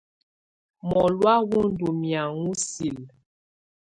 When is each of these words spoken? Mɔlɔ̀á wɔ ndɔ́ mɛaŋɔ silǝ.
Mɔlɔ̀á 0.89 1.35
wɔ 1.49 1.59
ndɔ́ 1.69 1.91
mɛaŋɔ 2.01 2.51
silǝ. 2.67 3.05